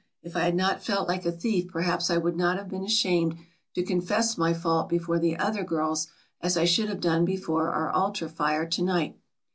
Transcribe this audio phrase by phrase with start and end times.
[0.23, 3.35] If I had not felt like a thief perhaps I would not have been ashamed
[3.75, 6.07] to confess my fault before the other girls
[6.41, 9.19] as I should have done before our altar fire to night.